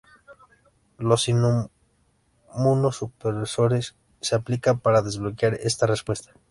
[0.97, 6.31] Los inmunosupresores se aplican para bloquear esta respuesta.